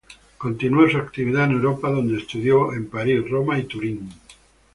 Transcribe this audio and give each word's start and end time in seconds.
Continuó 0.39 0.89
su 0.89 0.97
actividad 0.97 1.45
en 1.45 1.51
Europa, 1.51 1.91
donde 1.91 2.17
estudió 2.17 2.73
en 2.73 2.89
París, 2.89 3.29
Roma 3.29 3.59
y 3.59 3.65
Turín. 3.65 4.09